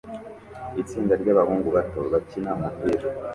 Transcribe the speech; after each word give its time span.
Itsinda 0.81 1.13
ryabahungu 1.21 1.67
bato 1.75 1.99
bakina 2.13 2.49
umupira 2.57 3.07